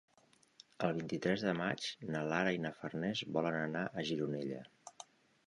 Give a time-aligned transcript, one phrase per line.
[0.85, 4.65] El vint-i-tres de maig na Lara i na Farners volen anar a Gironella.